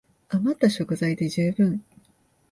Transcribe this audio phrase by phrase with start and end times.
[0.29, 1.79] あまった食材で充分